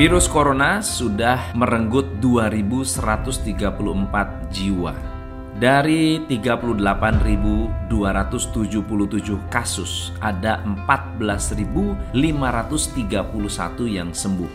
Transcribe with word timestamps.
Virus 0.00 0.32
corona 0.32 0.80
sudah 0.80 1.52
merenggut 1.52 2.24
2134 2.24 4.48
jiwa. 4.48 4.96
Dari 5.60 6.24
38.277 6.24 7.68
kasus, 9.52 10.16
ada 10.24 10.64
14.531 10.64 12.00
yang 13.92 14.16
sembuh. 14.16 14.48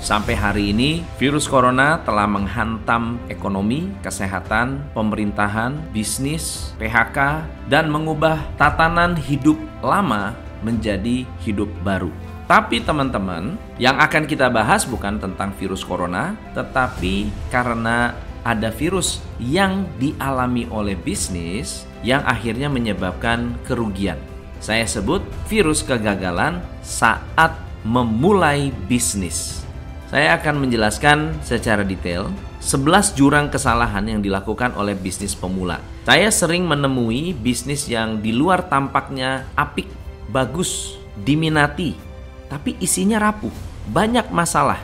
Sampai 0.00 0.32
hari 0.32 0.72
ini, 0.72 1.04
virus 1.20 1.44
corona 1.44 2.00
telah 2.00 2.24
menghantam 2.24 3.20
ekonomi, 3.28 3.92
kesehatan, 4.00 4.80
pemerintahan, 4.96 5.76
bisnis, 5.92 6.72
PHK, 6.80 7.44
dan 7.68 7.92
mengubah 7.92 8.48
tatanan 8.56 9.12
hidup 9.12 9.60
lama 9.84 10.32
menjadi 10.64 11.28
hidup 11.44 11.68
baru. 11.84 12.29
Tapi 12.50 12.82
teman-teman, 12.82 13.54
yang 13.78 13.94
akan 13.94 14.26
kita 14.26 14.50
bahas 14.50 14.82
bukan 14.82 15.22
tentang 15.22 15.54
virus 15.54 15.86
corona, 15.86 16.34
tetapi 16.50 17.30
karena 17.46 18.10
ada 18.42 18.74
virus 18.74 19.22
yang 19.38 19.86
dialami 20.02 20.66
oleh 20.66 20.98
bisnis 20.98 21.86
yang 22.02 22.26
akhirnya 22.26 22.66
menyebabkan 22.66 23.54
kerugian. 23.62 24.18
Saya 24.58 24.82
sebut 24.82 25.22
virus 25.46 25.86
kegagalan 25.86 26.58
saat 26.82 27.54
memulai 27.86 28.74
bisnis. 28.90 29.62
Saya 30.10 30.34
akan 30.34 30.66
menjelaskan 30.66 31.38
secara 31.46 31.86
detail 31.86 32.34
11 32.58 33.14
jurang 33.14 33.46
kesalahan 33.46 34.10
yang 34.10 34.18
dilakukan 34.18 34.74
oleh 34.74 34.98
bisnis 34.98 35.38
pemula. 35.38 35.78
Saya 36.02 36.34
sering 36.34 36.66
menemui 36.66 37.30
bisnis 37.30 37.86
yang 37.86 38.18
di 38.18 38.34
luar 38.34 38.66
tampaknya 38.66 39.46
apik, 39.54 39.86
bagus, 40.34 40.98
diminati, 41.14 42.09
tapi 42.50 42.74
isinya 42.82 43.22
rapuh, 43.22 43.54
banyak 43.88 44.26
masalah. 44.34 44.82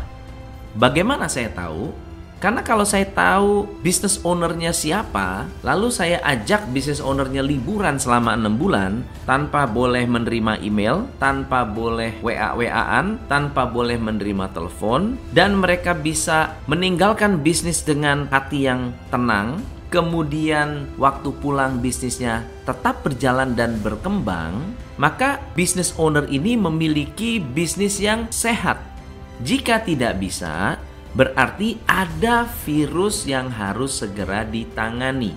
Bagaimana 0.79 1.27
saya 1.27 1.51
tahu? 1.51 2.07
Karena 2.37 2.61
kalau 2.61 2.85
saya 2.85 3.09
tahu 3.09 3.65
bisnis 3.81 4.21
ownernya 4.21 4.69
siapa, 4.69 5.49
lalu 5.65 5.89
saya 5.89 6.21
ajak 6.21 6.69
bisnis 6.69 7.01
ownernya 7.01 7.41
liburan 7.41 7.97
selama 7.97 8.37
enam 8.37 8.61
bulan 8.61 9.01
tanpa 9.25 9.65
boleh 9.65 10.05
menerima 10.05 10.61
email, 10.61 11.09
tanpa 11.17 11.65
boleh 11.65 12.13
WA-WAan, 12.21 13.17
tanpa 13.25 13.65
boleh 13.65 13.97
menerima 13.97 14.53
telepon, 14.53 15.17
dan 15.33 15.57
mereka 15.57 15.97
bisa 15.97 16.61
meninggalkan 16.69 17.41
bisnis 17.41 17.81
dengan 17.81 18.29
hati 18.29 18.69
yang 18.69 18.93
tenang, 19.09 19.65
kemudian 19.97 20.93
waktu 21.01 21.33
pulang 21.41 21.81
bisnisnya 21.81 22.45
tetap 22.69 23.01
berjalan 23.01 23.57
dan 23.57 23.81
berkembang, 23.81 24.77
maka 25.01 25.41
bisnis 25.57 25.97
owner 25.97 26.29
ini 26.29 26.53
memiliki 26.53 27.41
bisnis 27.41 27.97
yang 27.97 28.29
sehat. 28.29 28.77
Jika 29.41 29.81
tidak 29.81 30.21
bisa, 30.21 30.77
berarti 31.17 31.81
ada 31.89 32.45
virus 32.69 33.25
yang 33.25 33.49
harus 33.49 34.05
segera 34.05 34.45
ditangani. 34.45 35.33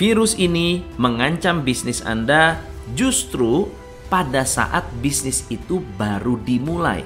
Virus 0.00 0.32
ini 0.40 0.80
mengancam 0.96 1.60
bisnis 1.60 2.00
Anda 2.00 2.56
justru 2.96 3.68
pada 4.08 4.48
saat 4.48 4.88
bisnis 5.04 5.44
itu 5.52 5.84
baru 6.00 6.40
dimulai. 6.40 7.04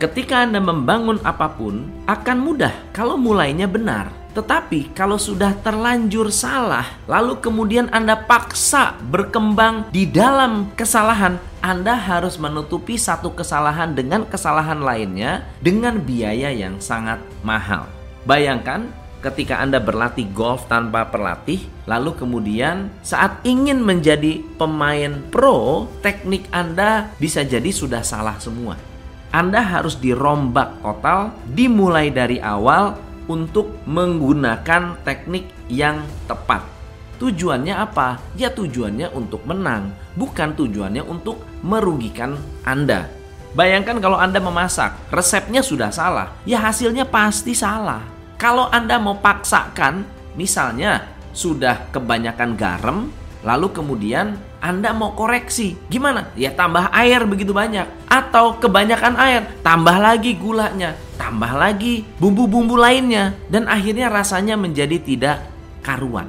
Ketika 0.00 0.48
Anda 0.48 0.64
membangun 0.64 1.20
apa 1.28 1.52
pun, 1.52 1.84
akan 2.08 2.40
mudah 2.40 2.72
kalau 2.88 3.20
mulainya 3.20 3.68
benar. 3.68 4.08
Tetapi 4.32 4.96
kalau 4.96 5.20
sudah 5.20 5.52
terlanjur 5.60 6.32
salah, 6.32 6.88
lalu 7.04 7.36
kemudian 7.36 7.92
Anda 7.92 8.16
paksa 8.16 8.96
berkembang 9.12 9.92
di 9.92 10.08
dalam 10.08 10.72
kesalahan, 10.72 11.36
Anda 11.60 12.00
harus 12.00 12.40
menutupi 12.40 12.96
satu 12.96 13.36
kesalahan 13.36 13.92
dengan 13.92 14.24
kesalahan 14.24 14.80
lainnya 14.80 15.44
dengan 15.60 16.00
biaya 16.00 16.48
yang 16.48 16.80
sangat 16.80 17.20
mahal. 17.44 17.84
Bayangkan 18.24 18.88
ketika 19.20 19.60
Anda 19.60 19.84
berlatih 19.84 20.32
golf 20.32 20.64
tanpa 20.64 21.12
pelatih, 21.12 21.60
lalu 21.84 22.16
kemudian 22.16 22.88
saat 23.04 23.44
ingin 23.44 23.84
menjadi 23.84 24.40
pemain 24.56 25.20
pro, 25.28 25.92
teknik 26.00 26.48
Anda 26.56 27.12
bisa 27.20 27.44
jadi 27.44 27.68
sudah 27.68 28.00
salah 28.00 28.40
semua. 28.40 28.80
Anda 29.30 29.62
harus 29.62 29.94
dirombak 29.94 30.82
total, 30.82 31.30
dimulai 31.54 32.10
dari 32.10 32.42
awal 32.42 32.98
untuk 33.30 33.78
menggunakan 33.86 34.98
teknik 35.06 35.46
yang 35.70 36.02
tepat. 36.26 36.66
Tujuannya 37.22 37.78
apa? 37.78 38.18
Ya 38.34 38.50
tujuannya 38.50 39.14
untuk 39.14 39.46
menang, 39.46 39.94
bukan 40.18 40.56
tujuannya 40.58 41.06
untuk 41.06 41.38
merugikan 41.62 42.34
Anda. 42.66 43.06
Bayangkan 43.54 44.02
kalau 44.02 44.18
Anda 44.18 44.42
memasak, 44.42 44.98
resepnya 45.14 45.62
sudah 45.62 45.94
salah, 45.94 46.34
ya 46.42 46.58
hasilnya 46.58 47.06
pasti 47.06 47.54
salah. 47.54 48.02
Kalau 48.34 48.66
Anda 48.72 48.98
mau 48.98 49.20
paksakan, 49.20 50.06
misalnya 50.34 51.06
sudah 51.30 51.92
kebanyakan 51.94 52.50
garam, 52.58 52.98
lalu 53.44 53.72
kemudian 53.72 54.38
anda 54.60 54.92
mau 54.92 55.16
koreksi. 55.16 55.74
Gimana? 55.88 56.28
Ya 56.36 56.52
tambah 56.52 56.92
air 56.92 57.24
begitu 57.24 57.56
banyak. 57.56 57.88
Atau 58.12 58.60
kebanyakan 58.60 59.16
air, 59.16 59.42
tambah 59.64 59.96
lagi 59.96 60.36
gulanya, 60.36 60.92
tambah 61.16 61.56
lagi 61.56 62.04
bumbu-bumbu 62.20 62.76
lainnya. 62.76 63.32
Dan 63.48 63.66
akhirnya 63.66 64.12
rasanya 64.12 64.60
menjadi 64.60 65.00
tidak 65.00 65.36
karuan. 65.80 66.28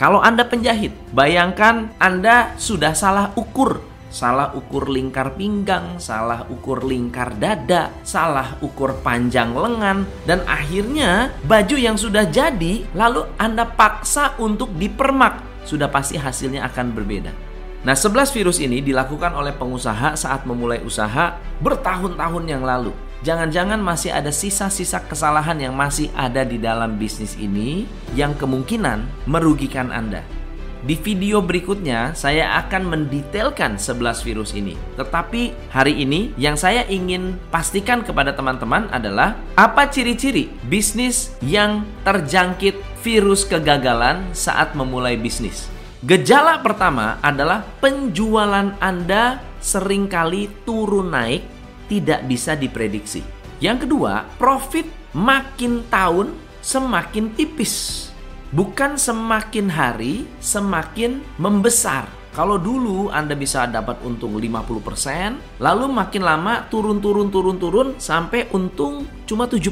Kalau 0.00 0.24
Anda 0.24 0.44
penjahit, 0.48 0.92
bayangkan 1.12 1.92
Anda 2.00 2.56
sudah 2.56 2.96
salah 2.96 3.32
ukur. 3.36 3.80
Salah 4.06 4.56
ukur 4.56 4.88
lingkar 4.88 5.36
pinggang, 5.36 6.00
salah 6.00 6.48
ukur 6.48 6.80
lingkar 6.88 7.36
dada, 7.36 7.92
salah 8.00 8.56
ukur 8.64 9.04
panjang 9.04 9.52
lengan, 9.52 10.08
dan 10.24 10.40
akhirnya 10.48 11.34
baju 11.44 11.76
yang 11.76 12.00
sudah 12.00 12.24
jadi 12.24 12.86
lalu 12.96 13.28
Anda 13.36 13.68
paksa 13.68 14.38
untuk 14.40 14.72
dipermak. 14.78 15.55
Sudah 15.66 15.90
pasti 15.90 16.14
hasilnya 16.16 16.62
akan 16.70 16.94
berbeda. 16.94 17.34
Nah, 17.82 17.94
11 17.94 18.34
virus 18.34 18.58
ini 18.58 18.82
dilakukan 18.82 19.30
oleh 19.36 19.54
pengusaha 19.54 20.16
saat 20.18 20.42
memulai 20.42 20.82
usaha 20.82 21.38
bertahun-tahun 21.62 22.44
yang 22.46 22.62
lalu. 22.64 22.90
Jangan-jangan 23.22 23.82
masih 23.82 24.14
ada 24.14 24.30
sisa-sisa 24.30 25.02
kesalahan 25.06 25.58
yang 25.58 25.74
masih 25.74 26.10
ada 26.14 26.46
di 26.46 26.58
dalam 26.62 26.98
bisnis 26.98 27.34
ini 27.38 27.86
yang 28.14 28.34
kemungkinan 28.38 29.26
merugikan 29.26 29.90
Anda. 29.90 30.22
Di 30.86 30.94
video 30.94 31.42
berikutnya 31.42 32.14
saya 32.14 32.62
akan 32.62 32.86
mendetailkan 32.86 33.74
11 33.74 34.22
virus 34.22 34.54
ini. 34.54 34.78
Tetapi 34.94 35.74
hari 35.74 35.98
ini 35.98 36.30
yang 36.38 36.54
saya 36.54 36.86
ingin 36.86 37.42
pastikan 37.50 38.06
kepada 38.06 38.30
teman-teman 38.30 38.86
adalah 38.94 39.34
apa 39.58 39.90
ciri-ciri 39.90 40.46
bisnis 40.70 41.34
yang 41.42 41.82
terjangkit 42.06 42.78
virus 43.02 43.42
kegagalan 43.42 44.30
saat 44.30 44.78
memulai 44.78 45.18
bisnis. 45.18 45.66
Gejala 46.06 46.62
pertama 46.62 47.18
adalah 47.18 47.66
penjualan 47.82 48.78
Anda 48.78 49.42
sering 49.58 50.06
kali 50.06 50.46
turun 50.62 51.10
naik 51.10 51.42
tidak 51.90 52.30
bisa 52.30 52.54
diprediksi. 52.54 53.26
Yang 53.58 53.90
kedua, 53.90 54.22
profit 54.38 54.86
makin 55.10 55.82
tahun 55.90 56.30
semakin 56.62 57.34
tipis. 57.34 58.06
Bukan 58.54 58.94
semakin 58.94 59.66
hari 59.66 60.22
semakin 60.38 61.18
membesar. 61.34 62.06
Kalau 62.30 62.60
dulu 62.60 63.10
Anda 63.10 63.34
bisa 63.34 63.66
dapat 63.66 63.98
untung 64.06 64.38
50%, 64.38 65.58
lalu 65.58 65.86
makin 65.90 66.22
lama 66.22 66.68
turun 66.70 67.02
turun 67.02 67.32
turun 67.32 67.56
turun 67.58 67.88
sampai 67.98 68.46
untung 68.54 69.08
cuma 69.26 69.50
7%. 69.50 69.66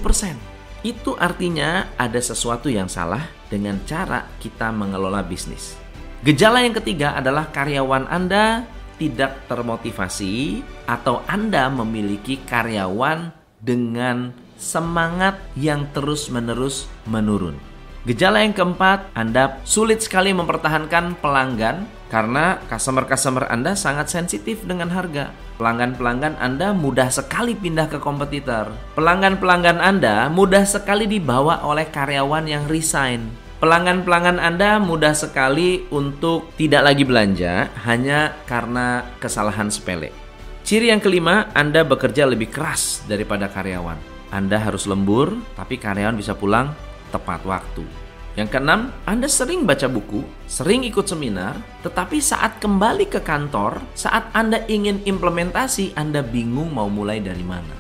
Itu 0.82 1.14
artinya 1.14 1.92
ada 1.94 2.18
sesuatu 2.18 2.66
yang 2.66 2.90
salah 2.90 3.22
dengan 3.46 3.78
cara 3.86 4.26
kita 4.42 4.74
mengelola 4.74 5.22
bisnis. 5.22 5.78
Gejala 6.24 6.64
yang 6.64 6.74
ketiga 6.74 7.14
adalah 7.14 7.52
karyawan 7.52 8.08
Anda 8.10 8.66
tidak 8.98 9.46
termotivasi 9.46 10.64
atau 10.88 11.22
Anda 11.28 11.70
memiliki 11.70 12.42
karyawan 12.42 13.30
dengan 13.60 14.34
semangat 14.56 15.38
yang 15.54 15.92
terus-menerus 15.92 16.88
menurun. 17.04 17.73
Gejala 18.04 18.44
yang 18.44 18.52
keempat, 18.52 19.16
Anda 19.16 19.64
sulit 19.64 20.04
sekali 20.04 20.36
mempertahankan 20.36 21.24
pelanggan 21.24 21.88
karena 22.12 22.60
customer-customer 22.68 23.48
Anda 23.48 23.72
sangat 23.72 24.12
sensitif 24.12 24.60
dengan 24.68 24.92
harga. 24.92 25.32
Pelanggan-pelanggan 25.56 26.36
Anda 26.36 26.76
mudah 26.76 27.08
sekali 27.08 27.56
pindah 27.56 27.88
ke 27.88 27.96
kompetitor. 27.96 28.76
Pelanggan-pelanggan 28.92 29.80
Anda 29.80 30.28
mudah 30.28 30.68
sekali 30.68 31.08
dibawa 31.08 31.64
oleh 31.64 31.88
karyawan 31.88 32.44
yang 32.44 32.68
resign. 32.68 33.24
Pelanggan-pelanggan 33.64 34.36
Anda 34.36 34.76
mudah 34.84 35.16
sekali 35.16 35.88
untuk 35.88 36.52
tidak 36.60 36.84
lagi 36.84 37.08
belanja 37.08 37.72
hanya 37.88 38.36
karena 38.44 39.16
kesalahan 39.16 39.72
sepele. 39.72 40.12
Ciri 40.60 40.92
yang 40.92 41.00
kelima, 41.00 41.48
Anda 41.56 41.80
bekerja 41.88 42.28
lebih 42.28 42.52
keras 42.52 43.00
daripada 43.08 43.48
karyawan. 43.48 43.96
Anda 44.28 44.60
harus 44.60 44.84
lembur, 44.84 45.32
tapi 45.56 45.80
karyawan 45.80 46.20
bisa 46.20 46.36
pulang 46.36 46.92
tepat 47.14 47.46
waktu. 47.46 47.86
Yang 48.34 48.58
keenam, 48.58 48.90
Anda 49.06 49.30
sering 49.30 49.62
baca 49.62 49.86
buku, 49.86 50.26
sering 50.50 50.82
ikut 50.82 51.06
seminar, 51.06 51.54
tetapi 51.86 52.18
saat 52.18 52.58
kembali 52.58 53.06
ke 53.06 53.22
kantor, 53.22 53.78
saat 53.94 54.26
Anda 54.34 54.66
ingin 54.66 55.06
implementasi, 55.06 55.94
Anda 55.94 56.18
bingung 56.26 56.74
mau 56.74 56.90
mulai 56.90 57.22
dari 57.22 57.46
mana. 57.46 57.70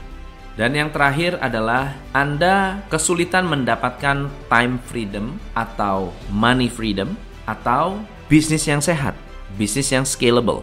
Dan 0.54 0.78
yang 0.78 0.94
terakhir 0.94 1.42
adalah 1.42 1.98
Anda 2.14 2.86
kesulitan 2.86 3.50
mendapatkan 3.50 4.30
time 4.46 4.78
freedom 4.86 5.42
atau 5.58 6.14
money 6.30 6.70
freedom 6.70 7.18
atau 7.50 7.98
bisnis 8.30 8.62
yang 8.70 8.78
sehat, 8.78 9.18
bisnis 9.58 9.90
yang 9.90 10.06
scalable. 10.06 10.62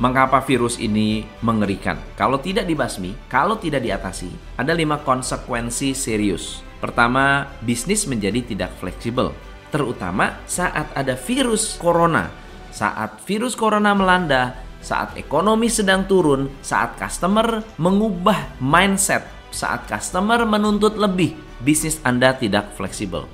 Mengapa 0.00 0.40
virus 0.40 0.80
ini 0.80 1.28
mengerikan? 1.44 2.00
Kalau 2.16 2.40
tidak 2.40 2.64
dibasmi, 2.64 3.28
kalau 3.28 3.60
tidak 3.60 3.84
diatasi, 3.84 4.32
ada 4.56 4.72
lima 4.72 5.04
konsekuensi 5.04 5.92
serius. 5.92 6.64
Pertama, 6.80 7.44
bisnis 7.60 8.08
menjadi 8.08 8.40
tidak 8.40 8.72
fleksibel, 8.80 9.36
terutama 9.68 10.40
saat 10.48 10.88
ada 10.96 11.12
virus 11.20 11.76
corona. 11.76 12.32
Saat 12.72 13.20
virus 13.28 13.52
corona 13.52 13.92
melanda, 13.92 14.56
saat 14.80 15.20
ekonomi 15.20 15.68
sedang 15.68 16.08
turun, 16.08 16.48
saat 16.64 16.96
customer 16.96 17.60
mengubah 17.76 18.56
mindset, 18.56 19.28
saat 19.52 19.84
customer 19.84 20.48
menuntut 20.48 20.96
lebih, 20.96 21.36
bisnis 21.60 22.00
Anda 22.08 22.32
tidak 22.32 22.72
fleksibel. 22.72 23.28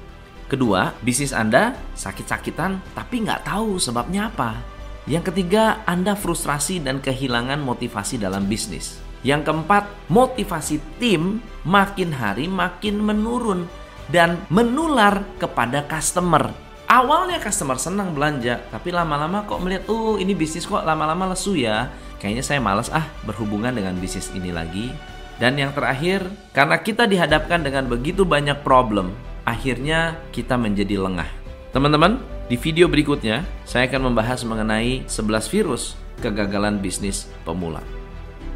Kedua, 0.50 0.90
bisnis 0.98 1.30
Anda 1.30 1.78
sakit-sakitan 1.94 2.90
tapi 2.90 3.22
nggak 3.22 3.46
tahu 3.46 3.78
sebabnya 3.78 4.34
apa. 4.34 4.75
Yang 5.06 5.30
ketiga, 5.32 5.86
Anda 5.86 6.18
frustrasi 6.18 6.82
dan 6.82 6.98
kehilangan 6.98 7.62
motivasi 7.62 8.18
dalam 8.18 8.50
bisnis. 8.50 8.98
Yang 9.22 9.50
keempat, 9.50 9.86
motivasi 10.10 10.82
tim 10.98 11.42
makin 11.62 12.10
hari 12.14 12.50
makin 12.50 12.98
menurun 13.02 13.70
dan 14.10 14.42
menular 14.50 15.22
kepada 15.38 15.82
customer 15.86 16.66
awalnya 16.86 17.42
customer 17.42 17.76
senang 17.76 18.14
belanja, 18.14 18.62
tapi 18.70 18.94
lama-lama 18.94 19.44
kok 19.44 19.58
melihat, 19.60 19.84
oh 19.90 20.16
ini 20.16 20.32
bisnis 20.32 20.64
kok 20.64 20.86
lama-lama 20.86 21.34
lesu 21.34 21.58
ya. 21.58 21.90
Kayaknya 22.16 22.44
saya 22.46 22.60
malas 22.62 22.88
ah 22.88 23.04
berhubungan 23.28 23.74
dengan 23.74 23.98
bisnis 23.98 24.32
ini 24.32 24.54
lagi. 24.54 24.94
Dan 25.36 25.60
yang 25.60 25.76
terakhir, 25.76 26.24
karena 26.56 26.80
kita 26.80 27.04
dihadapkan 27.04 27.60
dengan 27.60 27.84
begitu 27.84 28.24
banyak 28.24 28.64
problem, 28.64 29.12
akhirnya 29.44 30.16
kita 30.32 30.56
menjadi 30.56 30.96
lengah. 30.96 31.28
Teman-teman, 31.76 32.16
di 32.46 32.54
video 32.54 32.86
berikutnya 32.86 33.42
saya 33.66 33.90
akan 33.90 34.12
membahas 34.14 34.46
mengenai 34.46 35.02
11 35.10 35.50
virus 35.50 35.98
kegagalan 36.22 36.78
bisnis 36.78 37.26
pemula. 37.42 37.82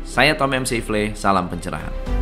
Saya 0.07 0.35
Tom 0.39 0.55
M. 0.55 0.65
Safely, 0.67 1.15
salam 1.15 1.51
pencerahan. 1.51 2.20